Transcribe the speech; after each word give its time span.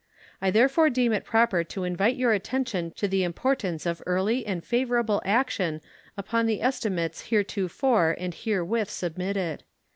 I 0.41 0.49
therefore 0.49 0.89
deem 0.89 1.13
it 1.13 1.23
proper 1.23 1.63
to 1.63 1.83
invite 1.83 2.15
your 2.15 2.31
attention 2.31 2.89
to 2.95 3.07
the 3.07 3.21
importance 3.21 3.85
of 3.85 4.01
early 4.07 4.43
and 4.47 4.65
favorable 4.65 5.21
action 5.23 5.79
upon 6.17 6.47
the 6.47 6.63
estimates 6.63 7.27
heretofore 7.27 8.15
and 8.17 8.33
herewith 8.33 8.89
submitted. 8.89 9.61